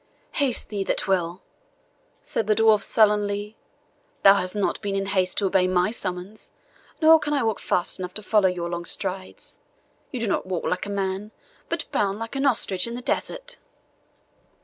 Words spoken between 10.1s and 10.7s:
do not walk